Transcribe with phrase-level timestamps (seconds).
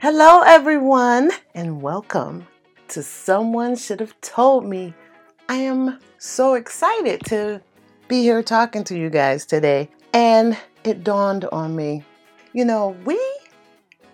[0.00, 2.46] Hello, everyone, and welcome
[2.88, 4.94] to Someone Should Have Told Me.
[5.48, 7.60] I am so excited to
[8.08, 12.04] be here talking to you guys today, and it dawned on me
[12.52, 13.20] you know, we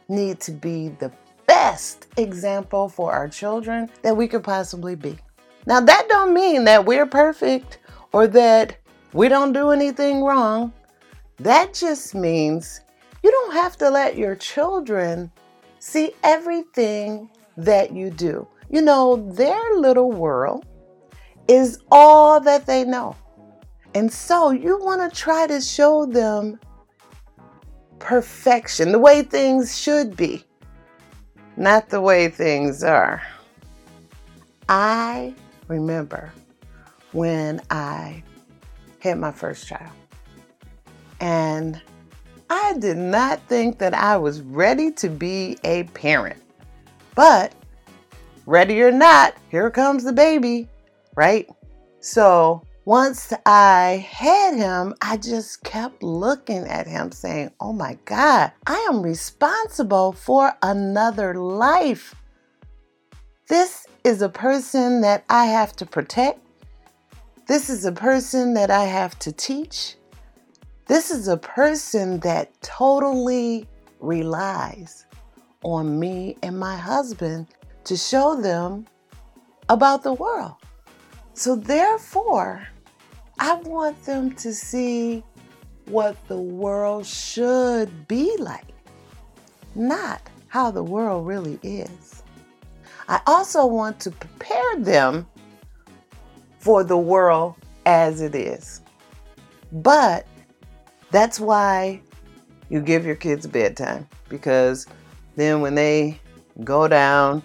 [0.09, 1.11] need to be the
[1.47, 5.17] best example for our children that we could possibly be.
[5.67, 7.79] Now, that don't mean that we're perfect
[8.13, 8.77] or that
[9.13, 10.73] we don't do anything wrong.
[11.39, 12.81] That just means
[13.23, 15.31] you don't have to let your children
[15.87, 18.47] see everything that you do.
[18.69, 20.67] You know, their little world
[21.47, 23.15] is all that they know.
[23.95, 26.59] And so you want to try to show them
[28.01, 30.45] perfection, the way things should be,
[31.57, 33.23] not the way things are.
[34.69, 35.35] I
[35.69, 36.33] remember
[37.13, 38.25] when I
[38.99, 39.93] had my first child.
[41.21, 41.81] And
[42.49, 46.43] I did not think that I was ready to be a parent.
[47.15, 47.55] But
[48.47, 50.69] ready or not, here comes the baby,
[51.17, 51.49] right?
[52.01, 58.53] So once I had him, I just kept looking at him saying, Oh my God,
[58.65, 62.15] I am responsible for another life.
[63.49, 66.39] This is a person that I have to protect.
[67.49, 69.97] This is a person that I have to teach.
[70.87, 73.67] This is a person that totally
[73.99, 75.07] relies
[75.65, 77.49] on me and my husband
[77.85, 78.87] to show them
[79.69, 80.55] about the world.
[81.35, 82.69] So, therefore,
[83.41, 85.25] I want them to see
[85.87, 88.69] what the world should be like,
[89.75, 92.23] not how the world really is.
[93.09, 95.27] I also want to prepare them
[96.59, 98.83] for the world as it is.
[99.73, 100.27] But
[101.11, 102.01] that's why
[102.69, 104.87] you give your kids bedtime because
[105.37, 106.21] then when they
[106.65, 107.43] go down,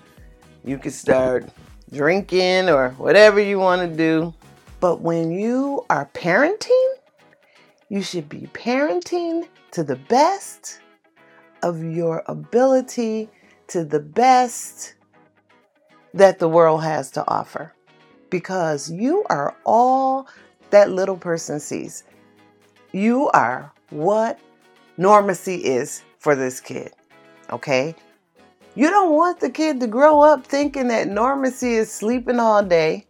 [0.64, 1.48] you can start
[1.92, 4.34] drinking or whatever you want to do
[4.82, 6.94] but when you are parenting,
[7.90, 10.82] you should be parenting to the best
[11.62, 13.30] of your ability,
[13.68, 14.96] to the best
[16.16, 17.74] that the world has to offer.
[18.32, 20.28] Because you are all
[20.72, 22.04] that little person sees.
[22.92, 24.40] You are what
[24.98, 26.94] normacy is for this kid.
[27.50, 27.96] Okay?
[28.76, 33.06] You don't want the kid to grow up thinking that normacy is sleeping all day,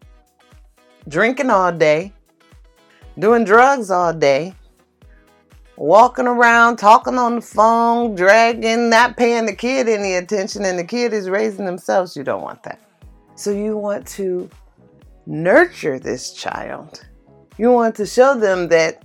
[1.08, 2.14] drinking all day,
[3.20, 4.56] doing drugs all day,
[5.78, 10.84] walking around, talking on the phone, dragging, not paying the kid any attention, and the
[10.84, 12.16] kid is raising themselves.
[12.16, 12.80] You don't want that.
[13.36, 14.50] So you want to
[15.26, 17.06] nurture this child.
[17.58, 19.04] You want to show them that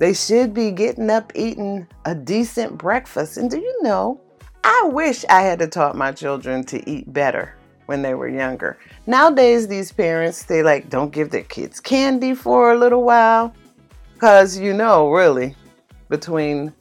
[0.00, 3.36] they should be getting up eating a decent breakfast.
[3.36, 4.18] And do you know,
[4.64, 8.78] I wish I had to taught my children to eat better when they were younger.
[9.06, 13.52] Nowadays, these parents, they like don't give their kids candy for a little while.
[14.14, 15.54] Because you know, really,
[16.08, 16.72] between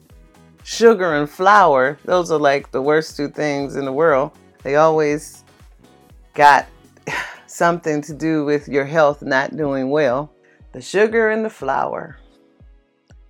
[0.64, 4.32] sugar and flour, those are like the worst two things in the world.
[4.64, 5.44] They always
[6.36, 6.68] got
[7.48, 10.32] something to do with your health not doing well.
[10.72, 12.19] The sugar and the flour.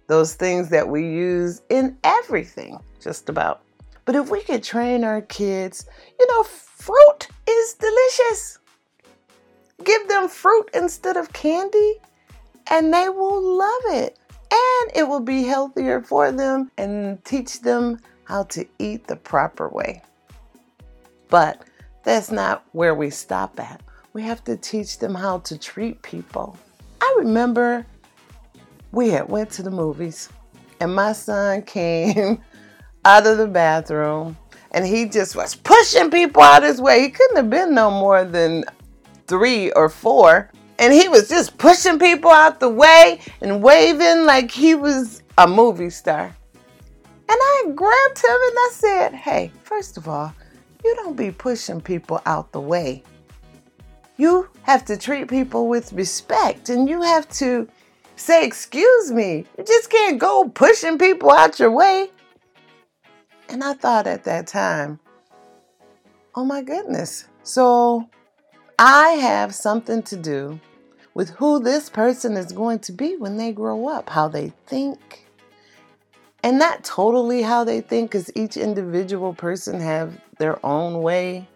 [0.09, 3.62] Those things that we use in everything, just about.
[4.06, 5.86] But if we could train our kids,
[6.20, 8.58] you know, fruit is delicious.
[9.84, 11.97] Give them fruit instead of candy,
[12.72, 14.18] and they will love it.
[14.52, 19.70] And it will be healthier for them and teach them how to eat the proper
[19.70, 20.02] way.
[21.30, 21.66] But
[22.03, 23.80] that's not where we stop at.
[24.14, 26.58] We have to teach them how to treat people.
[27.00, 27.86] I remember
[28.92, 30.30] we had went to the movies
[30.80, 32.42] and my son came
[33.06, 34.38] out of the bathroom
[34.72, 37.02] and he just was pushing people out his way.
[37.02, 38.64] He couldn't have been no more than
[39.28, 40.52] three or four.
[40.78, 45.48] And he was just pushing people out the way and waving like he was a
[45.48, 46.24] movie star.
[46.24, 50.34] And I grabbed him and I said, Hey, first of all,
[50.84, 53.03] you don't be pushing people out the way.
[54.18, 57.68] You have to treat people with respect and you have to
[58.20, 59.46] say, Excuse me.
[59.58, 62.10] You just can't go pushing people out your way.
[63.50, 65.00] And I thought at that time,
[66.36, 67.28] oh my goodness.
[67.44, 68.08] So
[68.78, 70.60] I have something to do
[71.16, 75.26] with who this person is going to be when they grow up, how they think.
[76.44, 81.48] And not totally how they think, because each individual person have their own way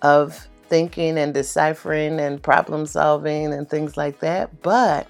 [0.00, 4.62] of thinking and deciphering and problem solving and things like that.
[4.62, 5.06] But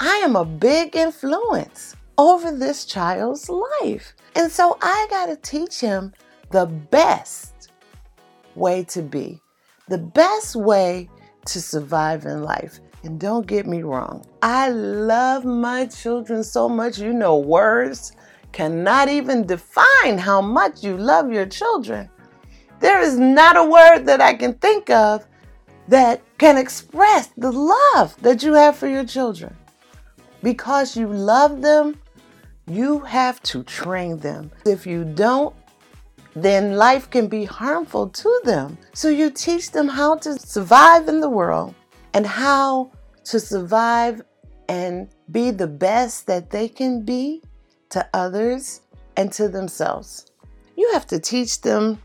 [0.00, 4.14] I am a big influence over this child's life.
[4.36, 6.12] And so I got to teach him
[6.50, 7.72] the best
[8.54, 9.40] way to be,
[9.88, 11.08] the best way
[11.46, 12.78] to survive in life.
[13.02, 16.98] And don't get me wrong, I love my children so much.
[16.98, 18.12] You know, words
[18.52, 22.08] cannot even define how much you love your children.
[22.80, 25.26] There is not a word that I can think of
[25.88, 29.56] that can express the love that you have for your children.
[30.42, 31.98] Because you love them,
[32.66, 34.50] you have to train them.
[34.64, 35.54] If you don't,
[36.34, 38.78] then life can be harmful to them.
[38.94, 41.74] So you teach them how to survive in the world
[42.14, 42.92] and how
[43.24, 44.22] to survive
[44.68, 47.42] and be the best that they can be
[47.90, 48.82] to others
[49.16, 50.26] and to themselves.
[50.76, 52.00] You have to teach them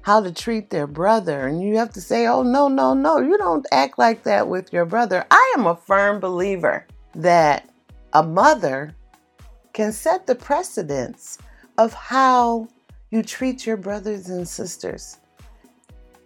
[0.00, 3.38] how to treat their brother, and you have to say, Oh, no, no, no, you
[3.38, 5.26] don't act like that with your brother.
[5.30, 7.70] I am a firm believer that
[8.14, 8.94] a mother
[9.72, 11.36] can set the precedence
[11.78, 12.68] of how
[13.10, 15.18] you treat your brothers and sisters.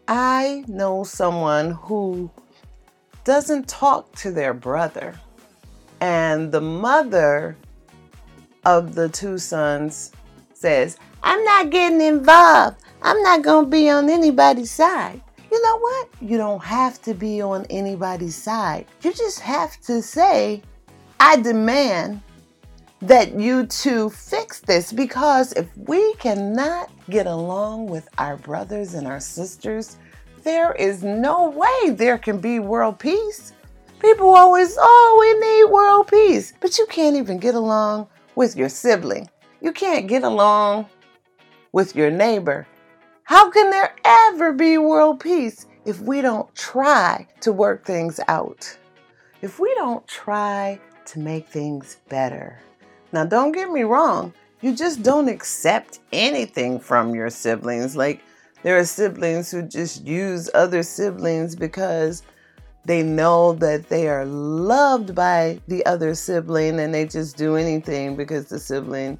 [0.07, 2.31] I know someone who
[3.25, 5.15] doesn't talk to their brother,
[6.01, 7.57] and the mother
[8.65, 10.13] of the two sons
[10.53, 12.83] says, I'm not getting involved.
[13.03, 15.21] I'm not going to be on anybody's side.
[15.51, 16.09] You know what?
[16.21, 18.87] You don't have to be on anybody's side.
[19.03, 20.63] You just have to say,
[21.21, 22.23] I demand
[23.01, 29.07] that you two fix this because if we cannot get along with our brothers and
[29.07, 29.97] our sisters,
[30.45, 33.53] there is no way there can be world peace.
[34.01, 36.53] People always, oh, we need world peace.
[36.61, 38.07] But you can't even get along
[38.37, 39.29] with your sibling.
[39.61, 40.89] You can't get along
[41.73, 42.67] with your neighbor.
[43.25, 48.79] How can there ever be world peace if we don't try to work things out?
[49.43, 50.81] If we don't try
[51.13, 52.61] to make things better?
[53.13, 57.97] Now, don't get me wrong, you just don't accept anything from your siblings.
[57.97, 58.23] Like,
[58.63, 62.23] there are siblings who just use other siblings because
[62.85, 68.17] they know that they are loved by the other sibling and they just do anything
[68.17, 69.19] because the sibling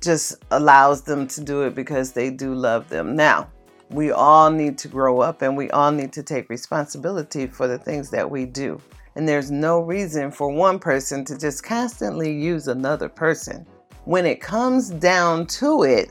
[0.00, 3.14] just allows them to do it because they do love them.
[3.14, 3.48] Now,
[3.90, 7.78] we all need to grow up and we all need to take responsibility for the
[7.78, 8.80] things that we do.
[9.14, 13.66] And there's no reason for one person to just constantly use another person.
[14.04, 16.08] When it comes down to it,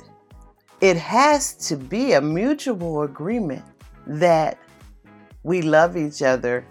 [0.81, 3.63] it has to be a mutual agreement
[4.07, 4.57] that
[5.43, 6.65] we love each other,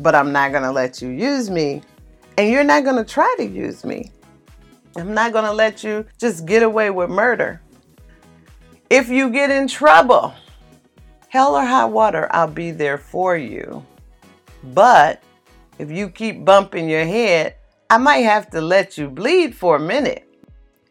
[0.00, 1.82] but I'm not going to let you use me,
[2.36, 4.10] and you're not going to try to use me.
[4.96, 7.60] I'm not going to let you just get away with murder.
[8.90, 10.34] If you get in trouble,
[11.28, 13.84] hell or high water, I'll be there for you.
[14.72, 15.22] But
[15.78, 17.54] if you keep bumping your head,
[17.88, 20.24] I might have to let you bleed for a minute.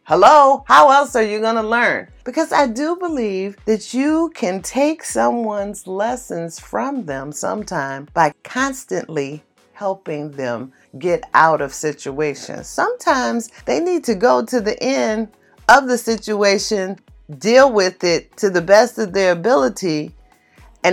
[0.04, 0.64] Hello?
[0.66, 2.08] How else are you going to learn?
[2.24, 9.42] Because I do believe that you can take someone's lessons from them sometime by constantly
[9.74, 12.66] helping them get out of situations.
[12.66, 15.28] Sometimes they need to go to the end
[15.68, 16.98] of the situation,
[17.38, 20.14] deal with it to the best of their ability.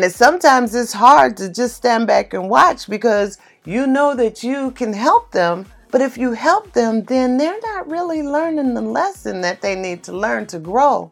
[0.04, 4.72] And sometimes it's hard to just stand back and watch because you know that you
[4.72, 5.66] can help them
[5.96, 10.04] but if you help them, then they're not really learning the lesson that they need
[10.04, 11.10] to learn to grow.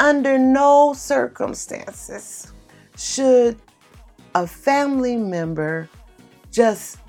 [0.00, 2.50] Under no circumstances
[2.96, 3.58] should
[4.34, 5.90] a family member
[6.50, 7.00] just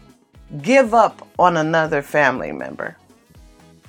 [0.61, 2.97] give up on another family member.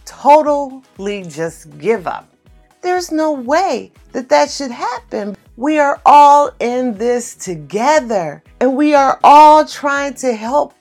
[0.04, 2.33] Totally just give up.
[2.80, 5.37] There's no way that that should happen.
[5.57, 10.75] We are all in this together and we are all trying to help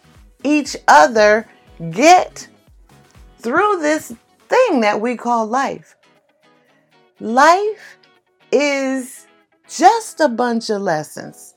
[0.44, 1.48] each other
[1.92, 2.48] get
[3.40, 4.14] through this
[4.50, 5.96] thing that we call life.
[7.22, 7.98] Life
[8.52, 9.28] is
[9.70, 11.56] just a bunch of lessons,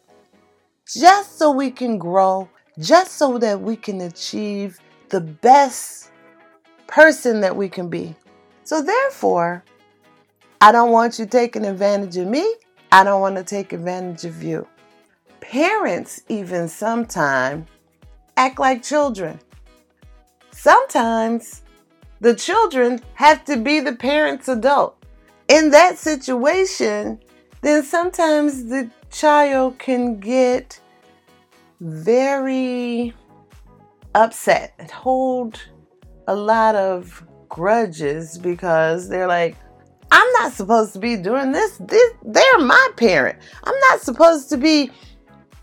[0.87, 2.49] just so we can grow,
[2.79, 6.13] just so that we can achieve the best
[6.87, 8.15] person that we can be.
[8.63, 9.65] So, therefore,
[10.61, 12.55] I don't want you taking advantage of me.
[12.91, 14.67] I don't want to take advantage of you.
[15.41, 17.69] Parents, even sometimes,
[18.37, 19.39] act like children.
[20.51, 21.63] Sometimes
[22.21, 24.97] the children have to be the parent's adult.
[25.49, 27.21] In that situation,
[27.61, 30.81] then sometimes the child can get
[31.81, 33.15] very
[34.15, 35.61] upset and hold
[36.27, 39.57] a lot of grudges because they're like,
[40.11, 41.77] I'm not supposed to be doing this.
[41.79, 42.13] this.
[42.25, 43.39] They're my parent.
[43.65, 44.91] I'm not supposed to be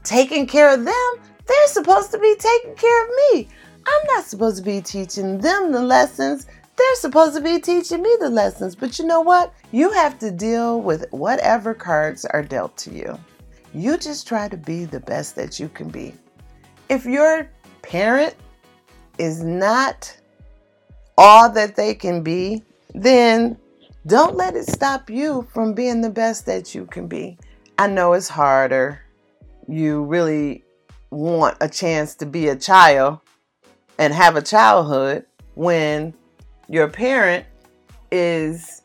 [0.04, 1.12] taking care of them.
[1.48, 3.48] They're supposed to be taking care of me.
[3.88, 6.48] I'm not supposed to be teaching them the lessons
[6.78, 9.54] They're supposed to be teaching me the lessons, but you know what?
[9.72, 13.18] You have to deal with whatever cards are dealt to you.
[13.74, 16.14] You just try to be the best that you can be.
[16.90, 17.50] If your
[17.82, 18.36] parent
[19.18, 20.16] is not
[21.18, 23.58] all that they can be, then
[24.08, 27.38] don't let it stop you from being the best that you can be.
[27.78, 29.02] I know it's harder.
[29.68, 30.64] You really
[31.10, 33.20] want a chance to be a child
[33.98, 36.14] and have a childhood when
[36.70, 37.46] your parent
[38.12, 38.84] is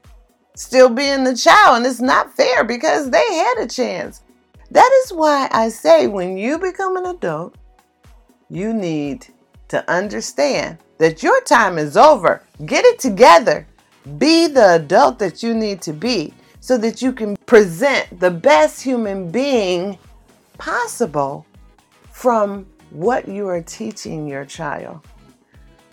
[0.55, 4.23] still being the child and it's not fair because they had a chance.
[4.71, 7.57] That is why I say when you become an adult,
[8.49, 9.27] you need
[9.69, 12.43] to understand that your time is over.
[12.65, 13.67] Get it together.
[14.19, 18.83] Be the adult that you need to be so that you can present the best
[18.83, 19.99] human being
[20.59, 21.47] possible
[22.11, 25.01] from what you are teaching your child.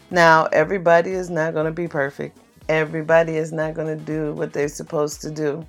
[0.10, 2.38] Now, everybody is not going to be perfect.
[2.70, 5.66] Everybody is not going to do what they're supposed to do.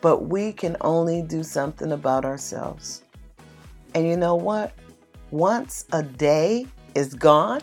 [0.00, 3.02] But we can only do something about ourselves.
[3.94, 4.72] And you know what?
[5.30, 7.60] Once a day is gone,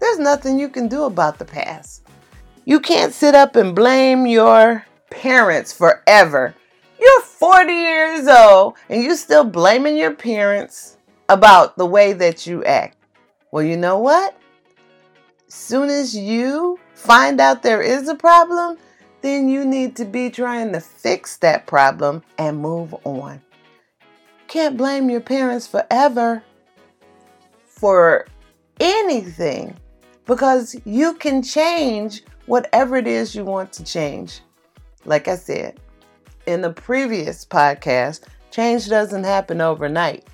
[0.00, 2.07] there's nothing you can do about the past.
[2.68, 6.54] You can't sit up and blame your parents forever.
[7.00, 10.98] You're 40 years old and you're still blaming your parents
[11.30, 12.98] about the way that you act.
[13.50, 14.38] Well, you know what?
[15.46, 18.76] As soon as you find out there is a problem,
[19.22, 23.40] then you need to be trying to fix that problem and move on.
[24.46, 26.42] Can't blame your parents forever
[27.64, 28.26] for
[28.78, 29.74] anything
[30.26, 34.40] because you can change whatever it is you want to change.
[35.04, 35.78] Like I said
[36.46, 40.26] in the previous podcast, change doesn't happen overnight,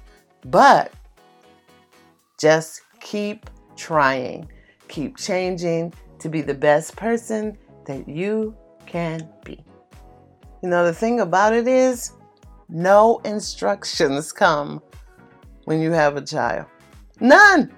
[0.46, 0.92] but
[2.38, 4.48] just keep trying
[4.88, 8.56] keep changing to be the best person that you
[8.86, 9.62] can be.
[10.62, 12.12] You know, the thing about it is,
[12.68, 14.80] no instructions come
[15.64, 16.66] when you have a child.
[17.20, 17.72] None.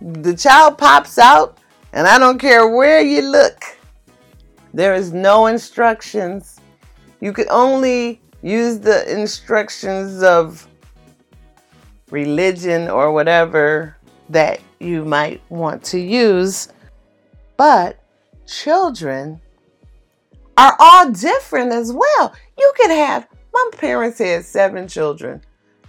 [0.00, 1.58] The child pops out,
[1.94, 3.62] and I don't care where you look,
[4.74, 6.60] there is no instructions.
[7.20, 10.66] You can only use the instructions of
[12.10, 13.96] religion or whatever
[14.28, 16.68] that you might want to use.
[17.56, 18.00] But
[18.44, 19.40] children
[20.56, 22.34] are all different as well.
[22.58, 25.40] You could have, my parents had seven children.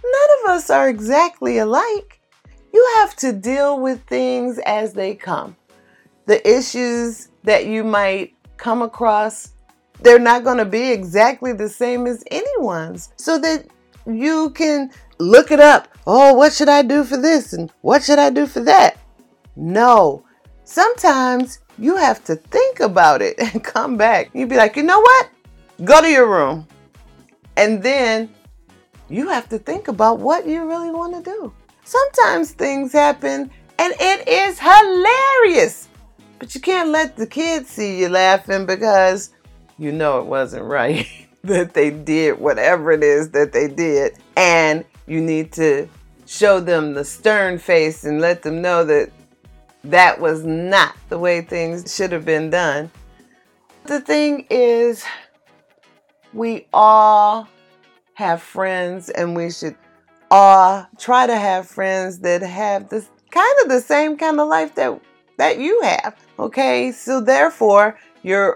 [0.04, 2.20] None of us are exactly alike.
[2.72, 5.56] You have to deal with things as they come.
[6.26, 9.52] The issues that you might come across,
[10.02, 13.12] they're not going to be exactly the same as anyone's.
[13.16, 13.66] So that
[14.06, 15.88] you can look it up.
[16.06, 17.52] Oh, what should I do for this?
[17.52, 18.98] And what should I do for that?
[19.56, 20.24] No.
[20.64, 24.30] Sometimes you have to think about it and come back.
[24.34, 25.28] You'd be like, you know what?
[25.84, 26.66] Go to your room.
[27.56, 28.30] And then
[29.08, 31.52] you have to think about what you really want to do.
[31.84, 35.88] Sometimes things happen and it is hilarious.
[36.38, 39.30] But you can't let the kids see you laughing because
[39.78, 41.06] you know it wasn't right
[41.44, 44.18] that they did whatever it is that they did.
[44.36, 45.88] And you need to
[46.26, 49.10] show them the stern face and let them know that
[49.84, 52.90] that was not the way things should have been done.
[53.84, 55.04] The thing is,
[56.32, 57.48] we all
[58.14, 59.76] have friends, and we should
[60.30, 64.74] all try to have friends that have this kind of the same kind of life
[64.74, 65.00] that
[65.36, 66.16] that you have.
[66.38, 68.54] Okay, so therefore, you at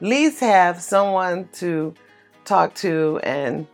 [0.00, 1.94] least have someone to
[2.44, 3.66] talk to and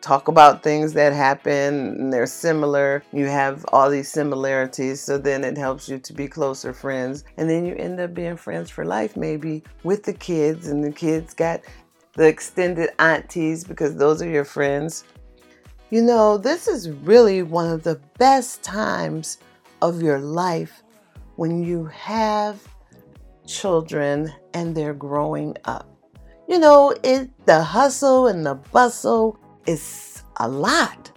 [0.00, 3.02] talk about things that happen and they're similar.
[3.12, 7.24] You have all these similarities, so then it helps you to be closer friends.
[7.36, 10.90] And then you end up being friends for life, maybe with the kids, and the
[10.90, 11.60] kids got
[12.14, 15.04] the extended aunties because those are your friends.
[15.90, 19.38] You know, this is really one of the best times
[19.82, 20.81] of your life
[21.36, 22.60] when you have
[23.46, 25.88] children and they're growing up.
[26.48, 31.10] You know, it the hustle and the bustle is a lot.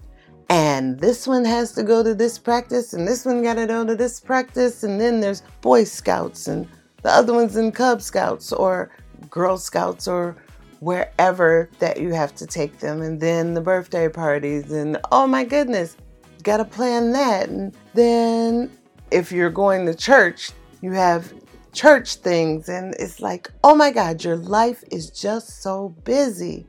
[0.49, 3.83] And this one has to go to this practice, and this one got to go
[3.83, 6.67] to this practice, and then there's Boy Scouts, and
[7.01, 8.91] the other one's in Cub Scouts or
[9.31, 10.37] Girl Scouts or
[10.81, 15.43] wherever that you have to take them, and then the birthday parties, and oh my
[15.43, 15.97] goodness,
[16.43, 17.49] got to plan that.
[17.49, 18.69] And then
[19.15, 21.33] if you're going to church, you have
[21.73, 26.67] church things, and it's like, oh my God, your life is just so busy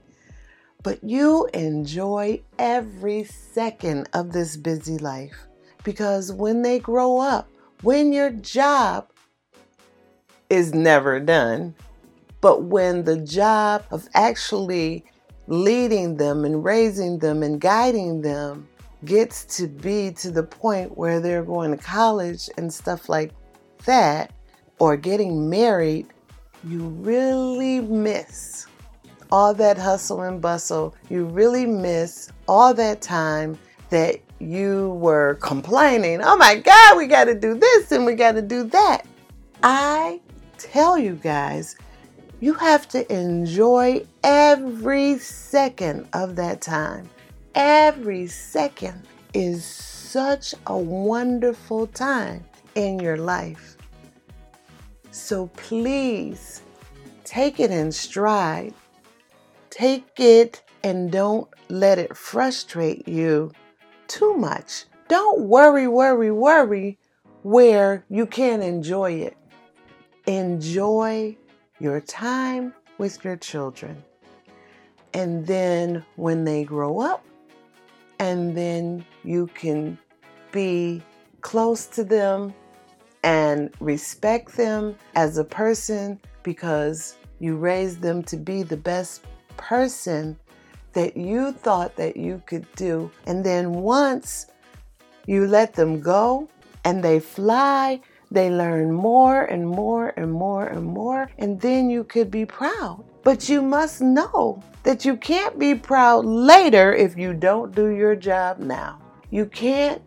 [0.82, 5.34] but you enjoy every second of this busy life
[5.82, 7.48] because when they grow up,
[7.82, 9.08] when your job
[10.48, 11.74] is never done.
[12.40, 15.04] But when the job of actually
[15.48, 18.68] leading them and raising them and guiding them
[19.04, 23.32] gets to be to the point where they're going to college and stuff like
[23.84, 24.32] that,
[24.78, 26.06] or getting married,
[26.64, 28.66] you really miss
[29.30, 30.94] all that hustle and bustle.
[31.08, 33.58] You really miss all that time
[33.90, 38.32] that you were complaining, oh my God, we got to do this and we got
[38.32, 39.06] to do that.
[39.62, 40.20] I
[40.58, 41.76] tell you guys,
[42.40, 47.08] you have to enjoy every second of that time.
[47.56, 52.44] Every second is such a wonderful time
[52.74, 53.78] in your life.
[55.10, 56.60] So please
[57.24, 58.74] take it in stride.
[59.70, 63.52] Take it and don't let it frustrate you
[64.06, 64.84] too much.
[65.08, 66.98] Don't worry, worry, worry
[67.42, 69.36] where you can't enjoy it.
[70.26, 71.34] Enjoy
[71.80, 74.04] your time with your children.
[75.14, 77.24] And then when they grow up,
[78.18, 79.98] and then you can
[80.52, 81.02] be
[81.40, 82.54] close to them
[83.22, 89.24] and respect them as a person because you raised them to be the best
[89.56, 90.38] person
[90.92, 93.10] that you thought that you could do.
[93.26, 94.46] And then once
[95.26, 96.48] you let them go
[96.84, 102.04] and they fly, they learn more and more and more and more, and then you
[102.04, 103.04] could be proud.
[103.22, 108.14] But you must know that you can't be proud later if you don't do your
[108.14, 109.00] job now.
[109.30, 110.02] You can't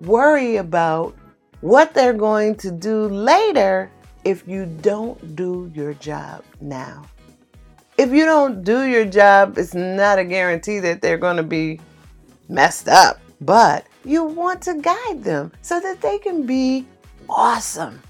[0.00, 1.16] worry about
[1.60, 3.90] what they're going to do later
[4.24, 7.06] if you don't do your job now
[7.98, 11.80] if you don't do your job, it's not a guarantee that they're going to be
[12.48, 13.20] messed up.
[13.40, 16.86] But you want to guide them so that they can be
[17.28, 18.02] awesome.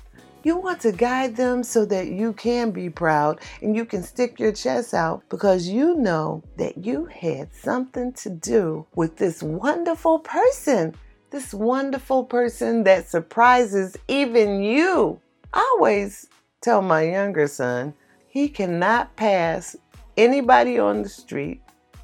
[0.43, 4.39] You want to guide them so that you can be proud and you can stick
[4.39, 10.21] your chest out because you know that you had something to do with this wonderful
[10.21, 10.95] person.
[11.31, 15.21] This wonderful person that surprises even you.
[15.53, 16.29] I always
[16.61, 17.95] tell my younger son,
[18.29, 19.75] he cannot pass
[20.17, 21.61] anybody on the street,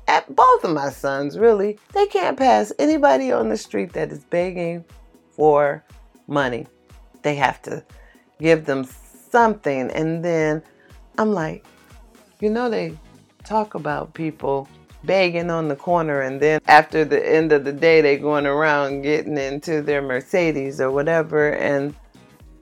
[0.09, 4.25] at both of my sons really, they can't pass anybody on the street that is
[4.25, 4.85] begging
[5.31, 5.85] for
[6.27, 6.67] money.
[7.23, 7.85] They have to
[8.41, 8.87] give them
[9.31, 9.91] something.
[9.91, 10.63] And then
[11.19, 11.65] I'm like,
[12.41, 12.97] you know, they
[13.45, 14.69] talk about people
[15.05, 19.03] begging on the corner and then after the end of the day they going around
[19.03, 21.93] getting into their Mercedes or whatever and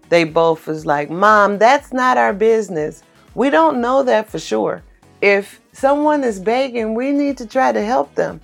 [0.08, 3.02] they both was like, "Mom, that's not our business.
[3.34, 4.82] We don't know that for sure.
[5.20, 8.40] If someone is begging, we need to try to help them.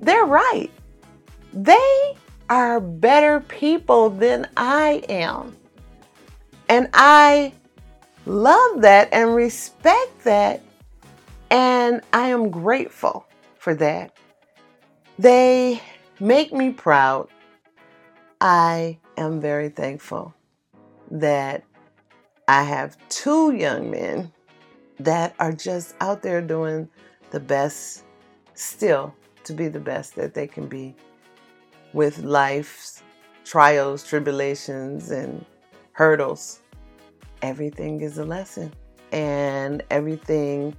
[0.00, 0.70] They're right.
[1.52, 2.14] They
[2.50, 5.56] are better people than I am.
[6.68, 7.52] And I
[8.26, 10.60] love that and respect that.
[11.50, 14.16] And I am grateful for that.
[15.18, 15.80] They
[16.18, 17.28] make me proud.
[18.40, 20.34] I am very thankful
[21.10, 21.62] that
[22.48, 24.32] I have two young men
[24.98, 26.88] that are just out there doing
[27.30, 28.04] the best
[28.54, 30.94] still to be the best that they can be
[31.92, 33.02] with life's
[33.44, 35.44] trials, tribulations, and
[35.92, 36.60] hurdles.
[37.42, 38.72] Everything is a lesson,
[39.12, 40.76] and everything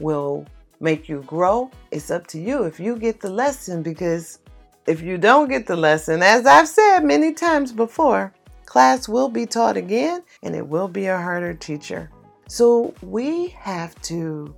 [0.00, 0.46] will
[0.80, 1.70] make you grow.
[1.90, 4.38] It's up to you if you get the lesson, because
[4.86, 8.32] if you don't get the lesson, as I've said many times before,
[8.66, 12.10] class will be taught again and it will be a harder teacher.
[12.48, 14.54] So we have to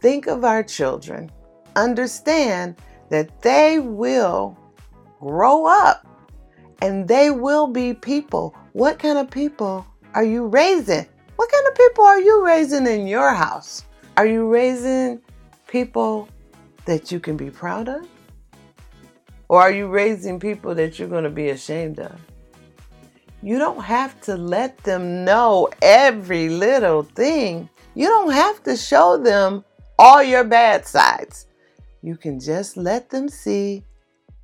[0.00, 1.30] think of our children,
[1.74, 2.76] understand
[3.10, 4.56] that they will
[5.20, 6.06] grow up
[6.82, 8.54] and they will be people.
[8.72, 11.06] What kind of people are you raising?
[11.36, 13.84] What kind of people are you raising in your house?
[14.16, 15.20] Are you raising
[15.66, 16.28] people
[16.86, 18.06] that you can be proud of?
[19.48, 22.18] Or are you raising people that you're going to be ashamed of?
[23.42, 27.68] You don't have to let them know every little thing.
[27.94, 29.64] You don't have to show them
[29.98, 31.46] all your bad sides.
[32.02, 33.84] You can just let them see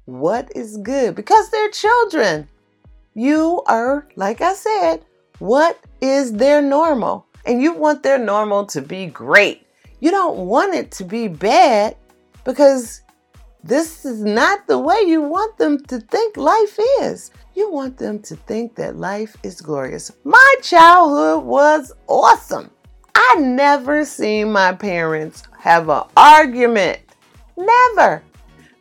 [0.05, 2.49] what is good because they're children.
[3.15, 5.05] You are, like I said,
[5.39, 7.27] what is their normal?
[7.45, 9.67] And you want their normal to be great.
[10.01, 11.97] You don't want it to be bad
[12.45, 13.03] because
[13.65, 17.31] this is not the way you want them to think life is.
[17.55, 20.11] You want them to think that life is glorious.
[20.25, 22.71] My childhood was awesome.
[23.15, 27.01] I never seen my parents have an argument.
[27.57, 28.23] Never.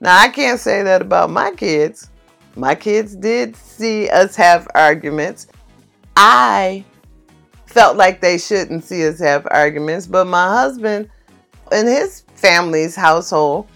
[0.02, 2.10] Now, I can't say that about my kids.
[2.56, 5.46] My kids did see us have arguments.
[6.16, 6.84] I
[7.68, 11.08] felt like they shouldn't see us have arguments, but my husband
[11.72, 13.68] in his family's household,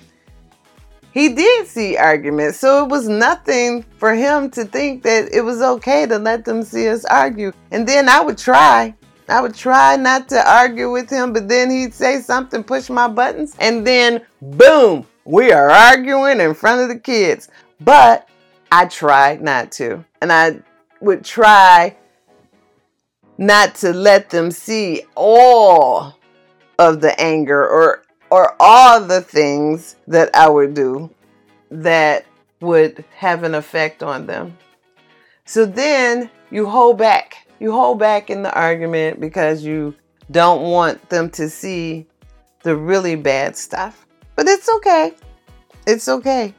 [1.13, 2.57] he did see arguments.
[2.57, 6.63] So it was nothing for him to think that it was okay to let them
[6.63, 7.53] see us argue.
[7.69, 8.95] And then I would try.
[9.29, 13.07] I would try not to argue with him, but then he'd say something, push my
[13.07, 17.49] buttons, and then boom, we are arguing in front of the kids.
[17.81, 18.29] But
[18.71, 20.05] I tried not to.
[20.21, 20.59] And I
[21.01, 21.97] would try
[23.37, 26.17] not to let them see all
[26.79, 31.09] of the anger or or all the things that I would do
[31.69, 32.25] that
[32.59, 34.57] would have an effect on them.
[35.45, 37.47] So then you hold back.
[37.59, 39.93] You hold back in the argument because you
[40.31, 42.07] don't want them to see
[42.63, 44.04] the really bad stuff.
[44.35, 45.13] But it's okay.
[45.87, 46.53] It's okay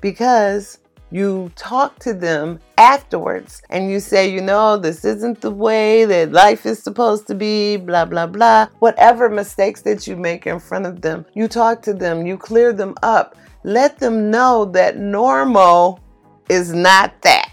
[0.00, 0.78] because
[1.10, 6.32] you talk to them afterwards and you say, you know, this isn't the way that
[6.32, 8.68] life is supposed to be, blah, blah, blah.
[8.78, 12.72] Whatever mistakes that you make in front of them, you talk to them, you clear
[12.72, 13.36] them up.
[13.64, 16.00] Let them know that normal
[16.48, 17.52] is not that,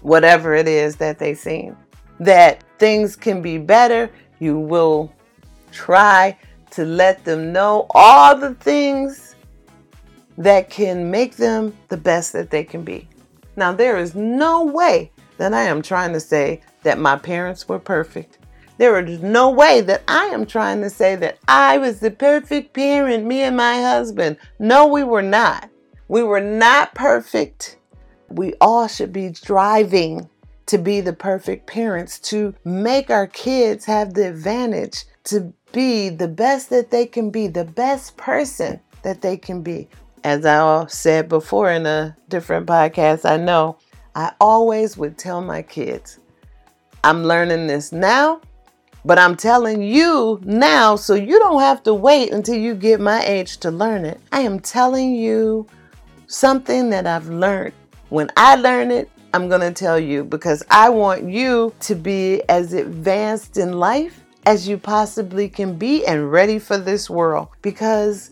[0.00, 1.70] whatever it is that they see.
[2.20, 4.10] That things can be better.
[4.38, 5.12] You will
[5.72, 6.38] try
[6.76, 9.34] to let them know all the things
[10.36, 13.08] that can make them the best that they can be.
[13.56, 17.78] Now, there is no way that I am trying to say that my parents were
[17.78, 18.38] perfect.
[18.76, 22.74] There is no way that I am trying to say that I was the perfect
[22.74, 24.36] parent, me and my husband.
[24.58, 25.70] No, we were not.
[26.08, 27.78] We were not perfect.
[28.28, 30.28] We all should be striving
[30.66, 36.28] to be the perfect parents, to make our kids have the advantage to be the
[36.28, 39.88] best that they can be, the best person that they can be
[40.26, 43.78] as I said before in a different podcast, I know
[44.16, 46.18] I always would tell my kids,
[47.04, 48.40] I'm learning this now,
[49.04, 53.24] but I'm telling you now so you don't have to wait until you get my
[53.24, 54.20] age to learn it.
[54.32, 55.64] I am telling you
[56.26, 57.74] something that I've learned.
[58.08, 62.42] When I learn it, I'm going to tell you because I want you to be
[62.48, 68.30] as advanced in life as you possibly can be and ready for this world because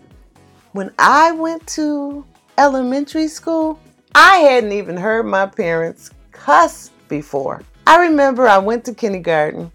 [0.73, 2.25] when I went to
[2.57, 3.81] elementary school,
[4.15, 7.63] I hadn't even heard my parents cuss before.
[7.87, 9.73] I remember I went to kindergarten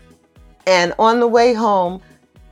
[0.66, 2.02] and on the way home,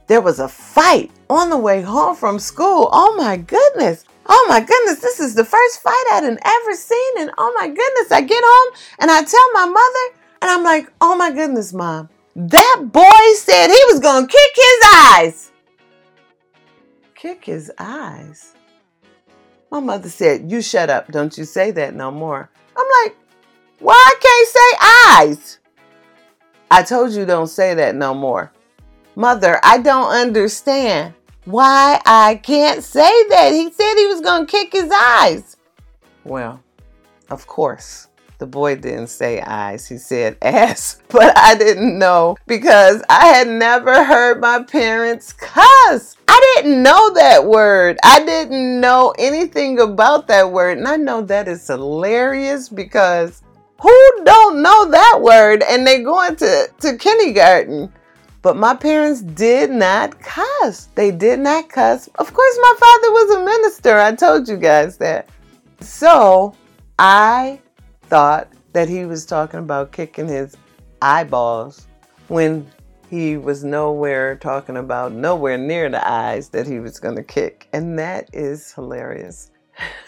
[0.08, 2.89] there was a fight on the way home from school.
[2.91, 4.04] Oh my goodness.
[4.26, 7.19] Oh my goodness, this is the first fight I'd ever seen.
[7.19, 10.91] And oh my goodness, I get home and I tell my mother, and I'm like,
[11.00, 15.52] oh my goodness, mom, that boy said he was going to kick his eyes
[17.17, 18.54] kick his eyes.
[19.69, 21.12] My mother said, You shut up.
[21.12, 22.50] Don't you say that no more.
[22.76, 23.17] I'm like,
[23.80, 25.60] Why I can't say eyes?
[26.69, 28.52] I told you don't say that no more.
[29.15, 31.13] Mother, I don't understand
[31.45, 33.52] why I can't say that.
[33.52, 35.58] He said he was going to kick his eyes.
[36.23, 36.62] Well,
[37.30, 38.10] of course.
[38.39, 43.47] The boy didn't say eyes, he said ass, but I didn't know because I had
[43.47, 46.15] never heard my parents cuss.
[46.28, 47.97] I didn't know that word.
[48.04, 50.78] I didn't know anything about that word.
[50.78, 53.41] And I know that is hilarious because
[53.82, 57.91] who don't know that word and they're going to, to kindergarten?
[58.43, 60.89] But my parents did not cuss.
[60.95, 62.08] They did not cuss.
[62.19, 63.97] Of course, my father was a minister.
[63.97, 65.28] I told you guys that.
[65.82, 66.56] So
[67.00, 67.60] I
[68.08, 70.56] thought that he was talking about kicking his
[71.02, 71.88] eyeballs
[72.28, 72.70] when
[73.10, 77.67] he was nowhere talking about nowhere near the eyes that he was going to kick.
[77.74, 79.52] And that is hilarious.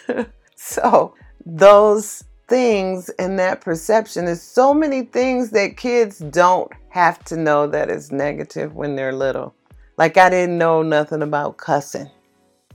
[0.55, 1.13] so,
[1.45, 7.67] those things and that perception is so many things that kids don't have to know
[7.67, 9.53] that is negative when they're little.
[9.97, 12.09] Like, I didn't know nothing about cussing.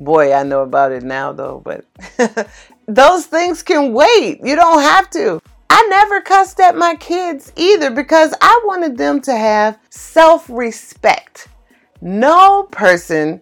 [0.00, 1.84] Boy, I know about it now though, but
[2.86, 4.40] those things can wait.
[4.42, 5.40] You don't have to.
[5.70, 11.48] I never cussed at my kids either because I wanted them to have self respect.
[12.00, 13.40] No person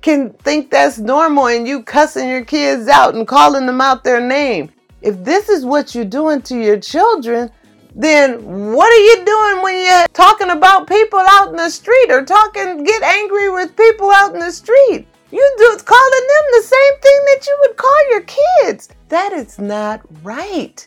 [0.00, 4.20] can think that's normal and you cussing your kids out and calling them out their
[4.20, 4.70] name.
[5.02, 7.50] If this is what you're doing to your children,
[7.94, 12.24] then what are you doing when you're talking about people out in the street or
[12.24, 15.06] talking, get angry with people out in the street?
[15.30, 18.88] You do calling them the same thing that you would call your kids.
[19.08, 20.86] That is not right.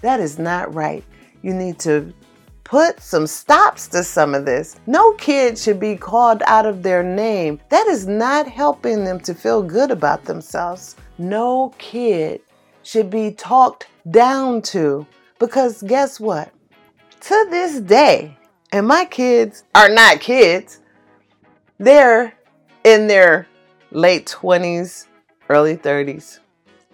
[0.00, 1.04] That is not right.
[1.42, 2.12] You need to
[2.64, 4.80] put some stops to some of this.
[4.86, 7.60] No kid should be called out of their name.
[7.68, 10.96] That is not helping them to feel good about themselves.
[11.18, 12.40] No kid
[12.82, 15.06] should be talked down to
[15.38, 16.52] because guess what?
[17.20, 18.36] To this day,
[18.72, 20.80] And my kids are not kids.
[21.78, 22.34] They're
[22.84, 23.46] in their
[23.90, 25.06] late 20s,
[25.48, 26.40] early 30s.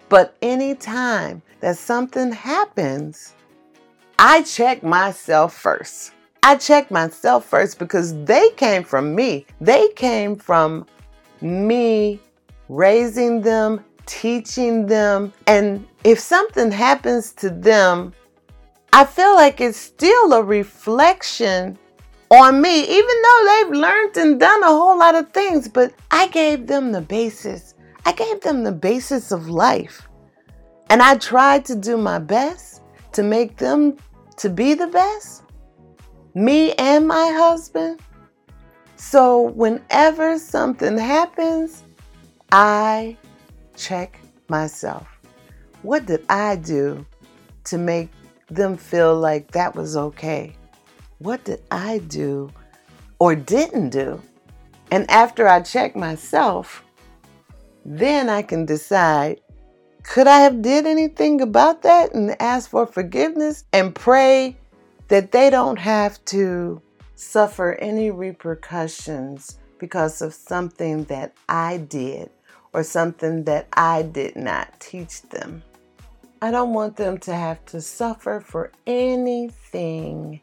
[0.09, 3.33] But anytime that something happens,
[4.19, 6.13] I check myself first.
[6.43, 9.45] I check myself first because they came from me.
[9.61, 10.85] They came from
[11.41, 12.19] me
[12.69, 15.33] raising them, teaching them.
[15.47, 18.13] And if something happens to them,
[18.91, 21.79] I feel like it's still a reflection
[22.33, 25.67] on me, even though they've learned and done a whole lot of things.
[25.67, 27.75] But I gave them the basis.
[28.05, 30.07] I gave them the basis of life.
[30.89, 32.81] And I tried to do my best
[33.13, 33.97] to make them
[34.37, 35.43] to be the best,
[36.33, 37.99] me and my husband.
[38.95, 41.83] So whenever something happens,
[42.51, 43.17] I
[43.75, 44.19] check
[44.49, 45.07] myself.
[45.81, 47.05] What did I do
[47.65, 48.09] to make
[48.49, 50.55] them feel like that was okay?
[51.23, 52.51] What did I do
[53.17, 54.21] or didn't do?
[54.91, 56.83] And after I check myself,
[57.85, 59.39] then I can decide
[60.03, 64.57] could I have did anything about that and ask for forgiveness and pray
[65.07, 66.81] that they don't have to
[67.15, 72.31] suffer any repercussions because of something that I did
[72.73, 75.63] or something that I did not teach them.
[76.41, 80.41] I don't want them to have to suffer for anything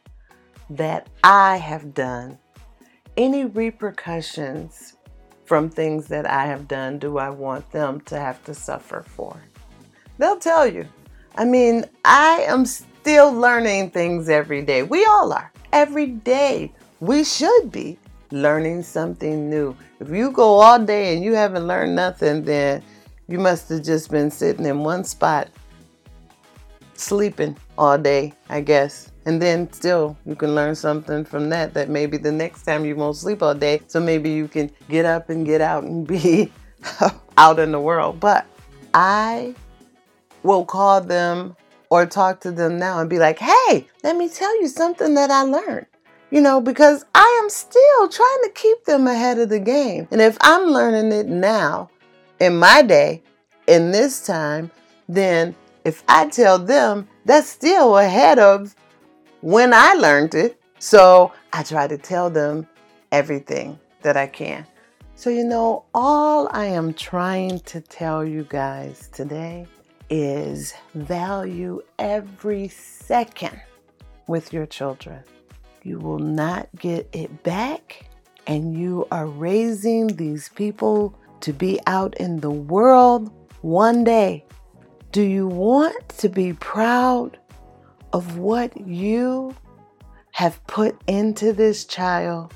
[0.71, 2.39] that I have done.
[3.17, 4.97] Any repercussions
[5.45, 9.37] from things that I have done do I want them to have to suffer for?
[10.19, 10.87] They'll tell you.
[11.35, 14.83] I mean, I am still learning things every day.
[14.83, 15.53] We all are.
[15.73, 17.99] Every day, we should be
[18.31, 19.77] learning something new.
[19.99, 22.83] If you go all day and you haven't learned nothing, then
[23.29, 25.49] you must have just been sitting in one spot
[26.95, 29.10] sleeping all day, I guess.
[29.27, 32.97] And then still, you can learn something from that that maybe the next time you
[32.97, 33.83] won't sleep all day.
[33.87, 36.51] So maybe you can get up and get out and be
[37.37, 38.21] out in the world.
[38.21, 38.47] But
[38.95, 39.55] I
[40.43, 41.57] will call them
[41.91, 45.31] or talk to them now and be like, hey, let me tell you something that
[45.31, 45.87] I learned.
[46.31, 50.07] You know, because I am still trying to keep them ahead of the game.
[50.13, 51.91] And if I'm learning it now,
[52.39, 53.23] in my day,
[53.67, 54.71] in this time,
[55.09, 55.55] then
[55.85, 58.75] if I tell them, that's still ahead of
[59.41, 60.61] when I learned it.
[60.79, 62.67] So I try to tell them
[63.13, 64.67] everything that I can.
[65.15, 69.67] So, you know, all I am trying to tell you guys today
[70.09, 73.61] is value every second
[74.27, 75.23] with your children.
[75.83, 78.09] You will not get it back,
[78.47, 84.45] and you are raising these people to be out in the world one day.
[85.13, 87.39] Do you want to be proud
[88.13, 89.55] of what you
[90.33, 92.55] have put into this child?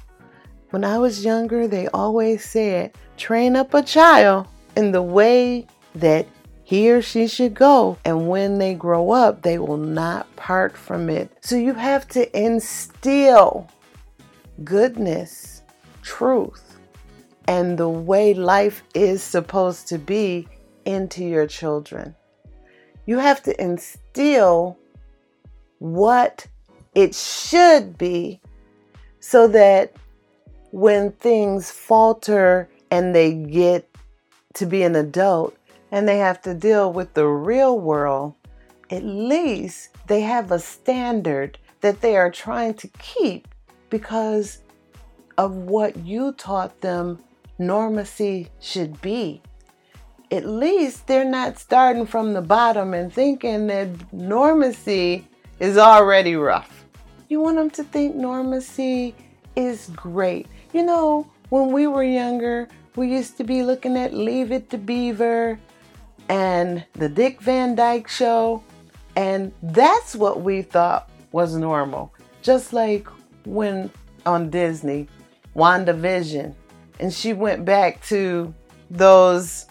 [0.71, 6.27] When I was younger, they always said, train up a child in the way that
[6.64, 7.99] he or she should go.
[8.05, 11.31] And when they grow up, they will not part from it.
[11.43, 13.69] So you have to instill
[14.64, 15.62] goodness,
[16.03, 16.79] truth,
[17.47, 20.49] and the way life is supposed to be
[20.85, 22.14] into your children.
[23.07, 24.79] You have to instill
[25.85, 26.47] what
[26.94, 28.40] it should be
[29.20, 29.92] so that
[30.70, 33.87] when things falter and they get
[34.55, 35.55] to be an adult,
[35.90, 38.35] and they have to deal with the real world,
[38.88, 43.47] at least they have a standard that they are trying to keep
[43.90, 44.62] because
[45.37, 47.23] of what you taught them
[47.61, 49.42] normacy should be.
[50.31, 55.25] At least they're not starting from the bottom and thinking that normacy
[55.64, 56.85] is already rough.
[57.29, 59.14] You want them to think normacy
[59.57, 60.46] is great.
[60.74, 64.79] You know, when we were younger, we used to be looking at Leave It to
[64.79, 65.59] Beaver
[66.29, 68.62] and the Dick Van Dyke Show.
[69.16, 72.12] And that's what we thought was normal.
[72.42, 73.09] Just like
[73.46, 73.90] when
[74.27, 75.09] on Disney,
[75.57, 76.55] WandaVision,
[77.00, 78.53] and she went back to
[78.90, 79.66] those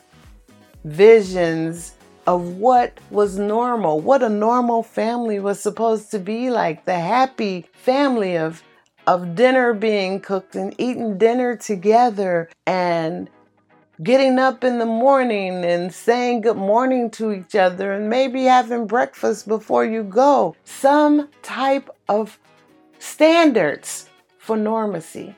[0.86, 1.94] visions
[2.26, 7.66] of what was normal, what a normal family was supposed to be like, the happy
[7.74, 8.64] family of
[9.06, 13.30] of dinner being cooked and eating dinner together and
[14.02, 18.88] getting up in the morning and saying good morning to each other and maybe having
[18.88, 20.56] breakfast before you go.
[20.64, 22.40] Some type of
[23.00, 25.36] standards for normacy.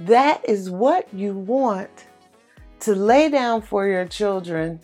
[0.00, 2.06] That is what you want
[2.80, 4.80] to lay down for your children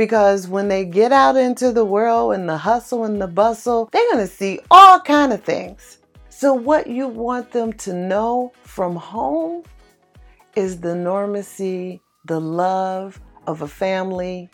[0.00, 4.10] because when they get out into the world and the hustle and the bustle, they're
[4.10, 5.98] going to see all kind of things.
[6.30, 9.62] So, what you want them to know from home
[10.56, 14.48] is the normacy, the love of a family,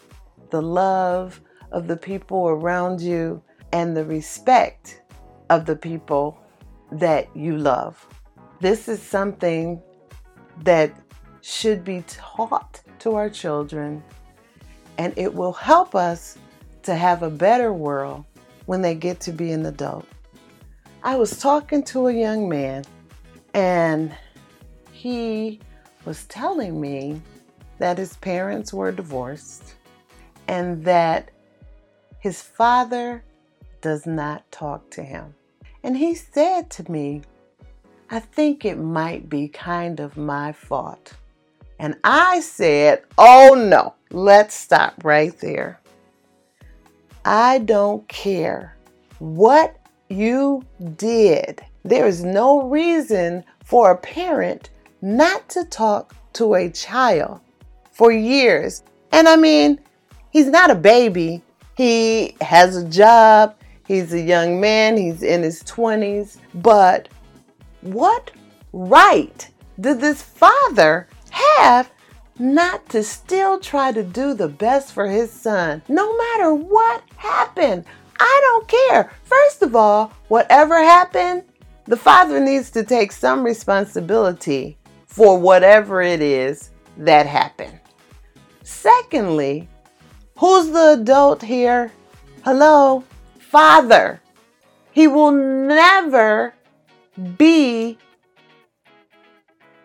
[0.50, 3.40] the love of the people around you,
[3.72, 5.00] and the respect
[5.48, 6.40] of the people
[6.90, 8.04] that you love.
[8.58, 9.80] This is something
[10.64, 10.92] that
[11.40, 14.02] should be taught to our children,
[14.98, 16.38] and it will help us
[16.82, 18.24] to have a better world
[18.66, 20.06] when they get to be an adult.
[21.02, 22.84] I was talking to a young man,
[23.54, 24.14] and
[24.92, 25.60] he
[26.04, 27.20] was telling me
[27.78, 29.74] that his parents were divorced
[30.48, 31.30] and that
[32.18, 33.22] his father
[33.80, 35.34] does not talk to him.
[35.82, 37.22] And he said to me,
[38.10, 41.14] I think it might be kind of my fault.
[41.78, 45.80] And I said, Oh no, let's stop right there.
[47.24, 48.76] I don't care
[49.18, 49.76] what
[50.08, 50.62] you
[50.96, 51.62] did.
[51.84, 54.70] There is no reason for a parent
[55.02, 57.40] not to talk to a child
[57.92, 58.82] for years.
[59.12, 59.80] And I mean,
[60.30, 61.42] he's not a baby.
[61.76, 63.56] He has a job.
[63.86, 64.96] He's a young man.
[64.96, 66.38] He's in his 20s.
[66.54, 67.08] But
[67.80, 68.30] what
[68.72, 69.48] right
[69.80, 71.90] did this father have
[72.38, 77.84] not to still try to do the best for his son, no matter what happened?
[78.18, 79.10] I don't care.
[79.24, 81.44] First of all, whatever happened,
[81.84, 87.78] the father needs to take some responsibility for whatever it is that happened.
[88.62, 89.68] Secondly,
[90.38, 91.92] who's the adult here?
[92.44, 93.04] Hello?
[93.38, 94.20] Father.
[94.92, 96.54] He will never
[97.36, 97.98] be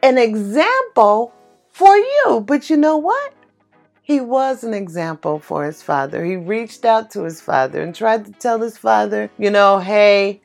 [0.02, 1.34] an example
[1.82, 2.44] for you.
[2.46, 3.34] But you know what?
[4.04, 6.24] He was an example for his father.
[6.24, 10.42] He reached out to his father and tried to tell his father, you know, hey,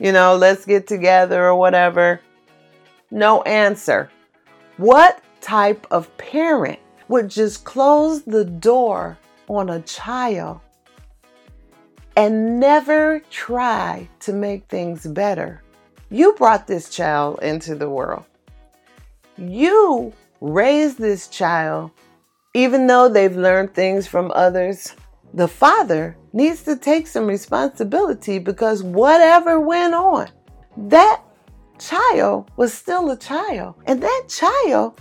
[0.00, 2.20] you know, let's get together or whatever.
[3.12, 4.10] No answer.
[4.78, 9.16] What type of parent would just close the door
[9.46, 10.60] on a child
[12.16, 15.62] and never try to make things better?
[16.10, 18.24] You brought this child into the world.
[19.36, 21.90] You raised this child,
[22.54, 24.94] even though they've learned things from others.
[25.34, 30.28] The father needs to take some responsibility because whatever went on,
[30.76, 31.22] that
[31.78, 33.74] child was still a child.
[33.86, 35.00] And that child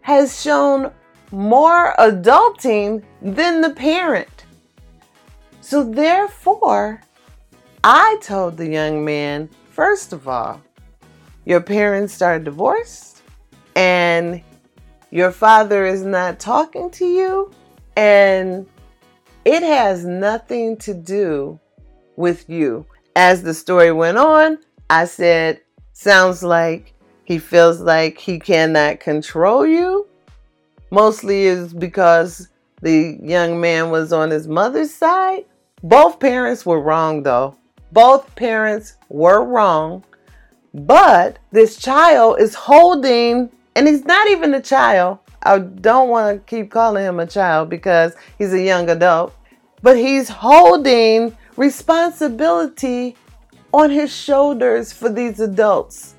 [0.00, 0.92] has shown
[1.30, 4.46] more adulting than the parent.
[5.60, 7.02] So, therefore,
[7.84, 10.62] I told the young man, first of all,
[11.44, 13.22] your parents are divorced
[13.76, 14.42] and
[15.10, 17.50] your father is not talking to you,
[17.96, 18.66] and
[19.44, 21.58] it has nothing to do
[22.16, 22.86] with you.
[23.16, 24.58] As the story went on,
[24.90, 25.60] I said,
[25.92, 26.94] Sounds like
[27.24, 30.06] he feels like he cannot control you.
[30.90, 32.48] Mostly is because
[32.80, 35.44] the young man was on his mother's side.
[35.82, 37.56] Both parents were wrong, though.
[37.92, 40.04] Both parents were wrong.
[40.72, 45.20] But this child is holding, and he's not even a child.
[45.40, 49.32] I don't want to keep calling him a child because he's a young adult.
[49.82, 53.14] But he's holding responsibility
[53.72, 56.16] on his shoulders for these adults.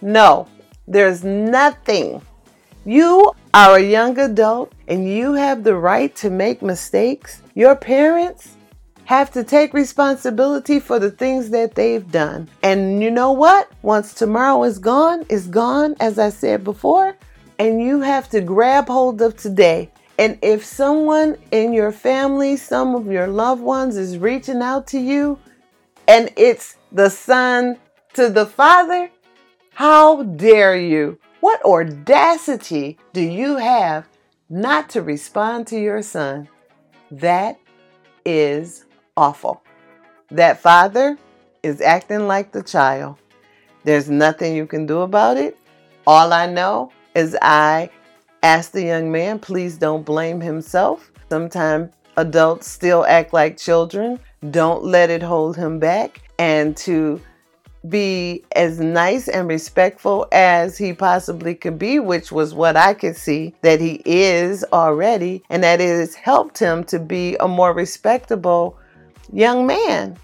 [0.00, 0.48] No,
[0.88, 2.22] there's nothing.
[2.86, 7.42] You are a young adult and you have the right to make mistakes.
[7.54, 8.56] Your parents
[9.12, 12.48] have to take responsibility for the things that they've done.
[12.62, 13.70] And you know what?
[13.82, 17.14] Once tomorrow is gone, it's gone, as I said before,
[17.58, 19.90] and you have to grab hold of today.
[20.18, 24.98] And if someone in your family, some of your loved ones is reaching out to
[24.98, 25.38] you,
[26.08, 27.76] and it's the son
[28.14, 29.10] to the father,
[29.74, 31.18] how dare you?
[31.40, 34.08] What audacity do you have
[34.48, 36.48] not to respond to your son?
[37.10, 37.58] That
[38.24, 39.62] is awful.
[40.30, 41.18] That father
[41.62, 43.16] is acting like the child.
[43.84, 45.56] There's nothing you can do about it.
[46.06, 47.90] All I know is I
[48.42, 51.12] asked the young man, please don't blame himself.
[51.28, 54.18] Sometimes adults still act like children.
[54.50, 56.22] Don't let it hold him back.
[56.38, 57.20] And to
[57.88, 63.16] be as nice and respectful as he possibly could be, which was what I could
[63.16, 67.72] see that he is already, and that it has helped him to be a more
[67.72, 68.78] respectable
[69.32, 70.16] young man.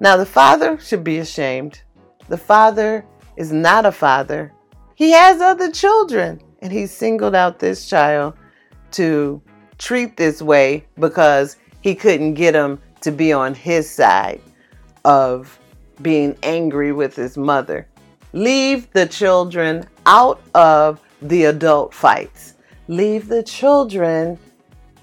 [0.00, 1.82] Now, the father should be ashamed.
[2.28, 3.04] The father
[3.36, 4.52] is not a father.
[4.94, 8.34] He has other children, and he singled out this child
[8.92, 9.42] to
[9.78, 14.40] treat this way because he couldn't get him to be on his side
[15.04, 15.58] of
[16.02, 17.88] being angry with his mother.
[18.32, 22.54] Leave the children out of the adult fights.
[22.88, 24.38] Leave the children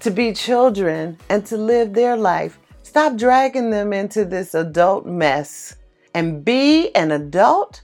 [0.00, 2.58] to be children and to live their life.
[2.96, 5.76] Stop dragging them into this adult mess
[6.14, 7.82] and be an adult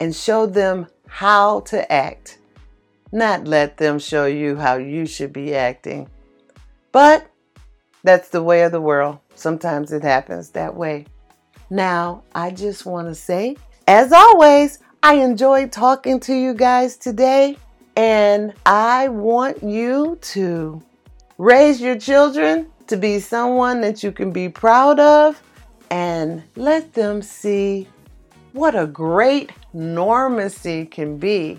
[0.00, 2.38] and show them how to act,
[3.12, 6.08] not let them show you how you should be acting.
[6.92, 7.26] But
[8.04, 9.18] that's the way of the world.
[9.34, 11.04] Sometimes it happens that way.
[11.68, 17.58] Now, I just want to say, as always, I enjoyed talking to you guys today,
[17.96, 20.82] and I want you to
[21.36, 25.42] raise your children to be someone that you can be proud of
[25.90, 27.88] and let them see
[28.52, 31.58] what a great normacy can be.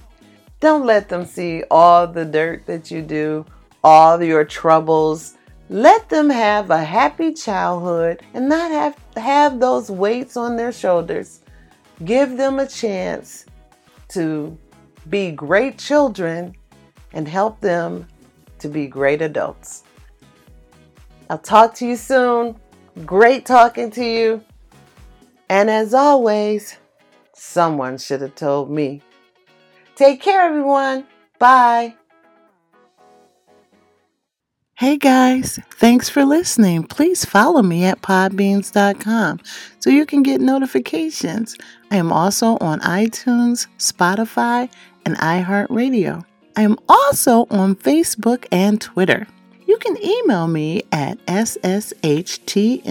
[0.60, 3.48] Don't let them see all the dirt that you do,
[3.84, 5.34] all your troubles.
[5.70, 11.42] Let them have a happy childhood and not have have those weights on their shoulders.
[12.06, 13.48] Give them a chance
[14.10, 14.56] to
[15.10, 16.54] be great children
[17.12, 18.08] and help them
[18.60, 19.84] to be great adults.
[21.30, 22.56] I'll talk to you soon.
[23.06, 24.44] Great talking to you.
[25.50, 26.78] And as always,
[27.34, 29.02] someone should have told me.
[29.96, 31.06] Take care, everyone.
[31.40, 31.96] Bye.
[34.76, 36.84] Hey guys, thanks for listening.
[36.84, 39.40] Please follow me at podbeans.com
[39.80, 41.56] so you can get notifications.
[41.92, 44.70] I am also on iTunes, Spotify,
[45.06, 46.26] and iHeartRadio.
[46.56, 49.28] I am also on Facebook and Twitter.
[49.84, 52.86] Can email me at sshtmpodcast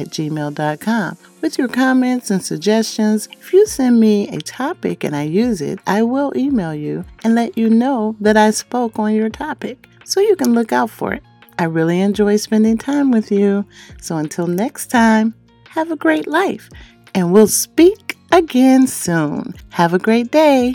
[0.00, 3.28] at gmail.com with your comments and suggestions.
[3.30, 7.36] If you send me a topic and I use it, I will email you and
[7.36, 11.12] let you know that I spoke on your topic so you can look out for
[11.12, 11.22] it.
[11.60, 13.64] I really enjoy spending time with you.
[14.00, 15.32] So until next time,
[15.68, 16.68] have a great life
[17.14, 19.54] and we'll speak again soon.
[19.70, 20.74] Have a great day.